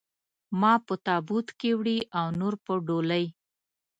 ما 0.61 0.73
په 0.85 0.93
تابوت 1.07 1.47
کې 1.59 1.69
وړي 1.79 1.99
او 2.19 2.25
نور 2.39 2.53
په 2.65 2.73
ډولۍ. 2.87 3.25